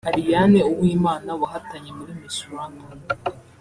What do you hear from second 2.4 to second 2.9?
Rwanda